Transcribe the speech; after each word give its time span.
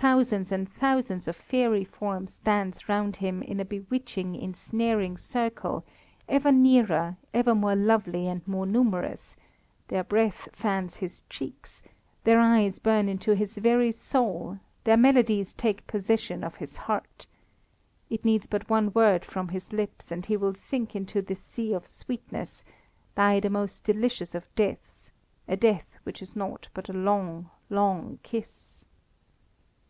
Thousands 0.00 0.52
and 0.52 0.68
thousands 0.68 1.26
of 1.26 1.34
fairy 1.34 1.82
forms 1.84 2.38
dance 2.44 2.88
round 2.88 3.16
him 3.16 3.42
in 3.42 3.58
a 3.58 3.64
bewitching, 3.64 4.36
ensnaring 4.36 5.16
circle, 5.16 5.84
ever 6.28 6.52
nearer, 6.52 7.16
ever 7.34 7.52
more 7.52 7.74
lovely 7.74 8.28
and 8.28 8.46
more 8.46 8.64
numerous; 8.64 9.34
their 9.88 10.04
breath 10.04 10.48
fans 10.52 10.98
his 10.98 11.24
cheeks; 11.28 11.82
their 12.22 12.38
eyes 12.38 12.78
burn 12.78 13.08
into 13.08 13.34
his 13.34 13.56
very 13.58 13.90
soul, 13.90 14.60
their 14.84 14.96
melodies 14.96 15.52
take 15.52 15.84
possession 15.88 16.44
of 16.44 16.54
his 16.54 16.76
heart. 16.76 17.26
It 18.08 18.24
needs 18.24 18.46
but 18.46 18.70
one 18.70 18.92
word 18.92 19.24
from 19.24 19.48
his 19.48 19.72
lips, 19.72 20.12
and 20.12 20.24
he 20.24 20.36
will 20.36 20.54
sink 20.54 20.94
into 20.94 21.20
this 21.22 21.42
sea 21.42 21.72
of 21.74 21.88
sweetness, 21.88 22.62
die 23.16 23.40
the 23.40 23.50
most 23.50 23.82
delicious 23.82 24.36
of 24.36 24.46
deaths, 24.54 25.10
a 25.48 25.56
death 25.56 25.98
which 26.04 26.22
is 26.22 26.36
nought 26.36 26.68
but 26.72 26.88
a 26.88 26.92
long, 26.92 27.50
long 27.68 28.20
kiss. 28.22 28.84